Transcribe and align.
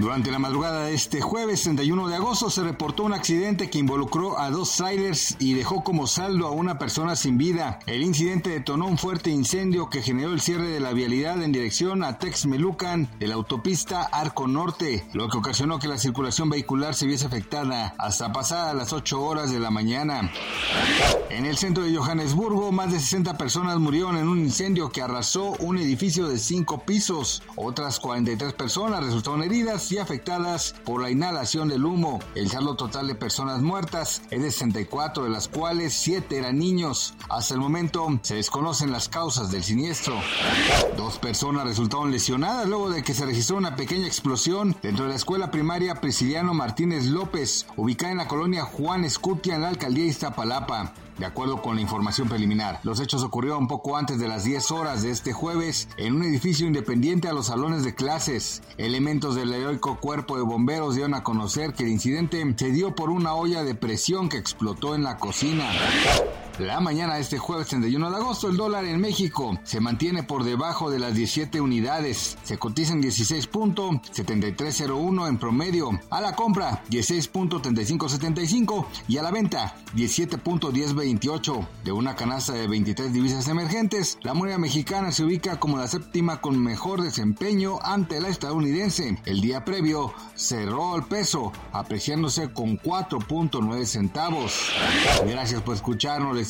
Durante 0.00 0.30
la 0.30 0.38
madrugada 0.38 0.84
de 0.84 0.94
este 0.94 1.20
jueves 1.20 1.60
31 1.62 2.08
de 2.08 2.16
agosto 2.16 2.48
se 2.48 2.62
reportó 2.62 3.02
un 3.02 3.12
accidente 3.12 3.68
que 3.68 3.76
involucró 3.76 4.38
a 4.38 4.48
dos 4.48 4.74
trailers 4.74 5.36
y 5.38 5.52
dejó 5.52 5.84
como 5.84 6.06
saldo 6.06 6.46
a 6.46 6.52
una 6.52 6.78
persona 6.78 7.16
sin 7.16 7.36
vida. 7.36 7.80
El 7.84 8.02
incidente 8.02 8.48
detonó 8.48 8.86
un 8.86 8.96
fuerte 8.96 9.28
incendio 9.28 9.90
que 9.90 10.00
generó 10.00 10.32
el 10.32 10.40
cierre 10.40 10.68
de 10.68 10.80
la 10.80 10.94
vialidad 10.94 11.42
en 11.42 11.52
dirección 11.52 12.02
a 12.02 12.18
Texmelucan 12.18 13.10
de 13.18 13.26
la 13.28 13.34
autopista 13.34 14.04
Arco 14.04 14.48
Norte, 14.48 15.04
lo 15.12 15.28
que 15.28 15.36
ocasionó 15.36 15.78
que 15.78 15.86
la 15.86 15.98
circulación 15.98 16.48
vehicular 16.48 16.94
se 16.94 17.06
viese 17.06 17.26
afectada 17.26 17.94
hasta 17.98 18.32
pasadas 18.32 18.74
las 18.74 18.94
8 18.94 19.20
horas 19.20 19.52
de 19.52 19.60
la 19.60 19.70
mañana. 19.70 20.32
En 21.28 21.44
el 21.44 21.58
centro 21.58 21.84
de 21.84 21.94
Johannesburgo, 21.94 22.72
más 22.72 22.90
de 22.90 23.00
60 23.00 23.36
personas 23.36 23.78
murieron 23.78 24.16
en 24.16 24.28
un 24.28 24.38
incendio 24.38 24.88
que 24.90 25.02
arrasó 25.02 25.52
un 25.58 25.76
edificio 25.76 26.26
de 26.26 26.38
5 26.38 26.84
pisos. 26.84 27.42
Otras 27.54 28.00
43 28.00 28.54
personas 28.54 29.04
resultaron 29.04 29.42
heridas 29.42 29.89
y 29.92 29.98
afectadas 29.98 30.74
por 30.84 31.02
la 31.02 31.10
inhalación 31.10 31.68
del 31.68 31.84
humo. 31.84 32.20
El 32.34 32.48
saldo 32.50 32.76
total 32.76 33.06
de 33.06 33.14
personas 33.14 33.62
muertas 33.62 34.22
es 34.30 34.42
de 34.42 34.50
64, 34.50 35.24
de 35.24 35.30
las 35.30 35.48
cuales 35.48 35.94
7 35.94 36.36
eran 36.36 36.58
niños. 36.58 37.14
Hasta 37.28 37.54
el 37.54 37.60
momento 37.60 38.06
se 38.22 38.36
desconocen 38.36 38.92
las 38.92 39.08
causas 39.08 39.50
del 39.50 39.64
siniestro. 39.64 40.20
Dos 40.96 41.18
personas 41.18 41.64
resultaron 41.64 42.10
lesionadas 42.10 42.68
luego 42.68 42.90
de 42.90 43.02
que 43.02 43.14
se 43.14 43.26
registró 43.26 43.56
una 43.56 43.76
pequeña 43.76 44.06
explosión 44.06 44.76
dentro 44.82 45.04
de 45.04 45.10
la 45.10 45.16
escuela 45.16 45.50
primaria 45.50 46.00
Prisciliano 46.00 46.54
Martínez 46.54 47.06
López, 47.06 47.66
ubicada 47.76 48.12
en 48.12 48.18
la 48.18 48.28
colonia 48.28 48.64
Juan 48.64 49.04
Escutia 49.04 49.54
en 49.54 49.62
la 49.62 49.68
alcaldía 49.68 50.04
de 50.04 50.10
Iztapalapa. 50.10 50.94
De 51.20 51.26
acuerdo 51.26 51.60
con 51.60 51.76
la 51.76 51.82
información 51.82 52.30
preliminar, 52.30 52.80
los 52.82 52.98
hechos 52.98 53.22
ocurrieron 53.22 53.68
poco 53.68 53.98
antes 53.98 54.18
de 54.18 54.26
las 54.26 54.42
10 54.42 54.70
horas 54.70 55.02
de 55.02 55.10
este 55.10 55.34
jueves 55.34 55.86
en 55.98 56.14
un 56.14 56.22
edificio 56.22 56.66
independiente 56.66 57.28
a 57.28 57.34
los 57.34 57.48
salones 57.48 57.84
de 57.84 57.94
clases. 57.94 58.62
Elementos 58.78 59.34
del 59.34 59.52
heroico 59.52 60.00
cuerpo 60.00 60.38
de 60.38 60.44
bomberos 60.44 60.94
dieron 60.94 61.12
a 61.12 61.22
conocer 61.22 61.74
que 61.74 61.82
el 61.82 61.90
incidente 61.90 62.42
se 62.56 62.70
dio 62.70 62.94
por 62.94 63.10
una 63.10 63.34
olla 63.34 63.64
de 63.64 63.74
presión 63.74 64.30
que 64.30 64.38
explotó 64.38 64.94
en 64.94 65.02
la 65.02 65.18
cocina. 65.18 65.70
La 66.60 66.78
mañana 66.78 67.14
de 67.14 67.22
este 67.22 67.38
jueves 67.38 67.68
31 67.68 68.10
de 68.10 68.16
agosto, 68.18 68.50
el 68.50 68.58
dólar 68.58 68.84
en 68.84 69.00
México 69.00 69.58
se 69.62 69.80
mantiene 69.80 70.24
por 70.24 70.44
debajo 70.44 70.90
de 70.90 70.98
las 70.98 71.14
17 71.14 71.58
unidades. 71.58 72.36
Se 72.42 72.58
cotiza 72.58 72.92
en 72.92 73.02
16.7301 73.02 75.26
en 75.26 75.38
promedio. 75.38 75.98
A 76.10 76.20
la 76.20 76.36
compra, 76.36 76.84
16.3575 76.90 78.84
y 79.08 79.16
a 79.16 79.22
la 79.22 79.30
venta, 79.30 79.74
17.1028. 79.96 81.66
De 81.82 81.92
una 81.92 82.14
canasta 82.14 82.52
de 82.52 82.68
23 82.68 83.10
divisas 83.10 83.48
emergentes, 83.48 84.18
la 84.20 84.34
moneda 84.34 84.58
mexicana 84.58 85.12
se 85.12 85.24
ubica 85.24 85.58
como 85.58 85.78
la 85.78 85.88
séptima 85.88 86.42
con 86.42 86.62
mejor 86.62 87.00
desempeño 87.00 87.78
ante 87.82 88.20
la 88.20 88.28
estadounidense. 88.28 89.16
El 89.24 89.40
día 89.40 89.64
previo 89.64 90.12
cerró 90.34 90.94
el 90.94 91.04
peso, 91.04 91.52
apreciándose 91.72 92.52
con 92.52 92.78
4.9 92.78 93.86
centavos. 93.86 94.74
Gracias 95.26 95.62
por 95.62 95.74
escucharnos. 95.74 96.49